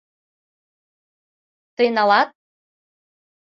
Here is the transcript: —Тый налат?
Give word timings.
—Тый 1.75 1.87
налат? 1.95 2.29